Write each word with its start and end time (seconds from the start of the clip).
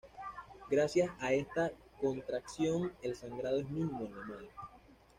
Gracias 0.67 1.11
a 1.19 1.31
esta 1.31 1.71
contracción, 2.01 2.91
el 3.03 3.15
sangrado 3.15 3.59
es 3.59 3.69
mínimo 3.69 4.05
en 4.07 4.17
la 4.19 4.25
madre. 4.25 4.49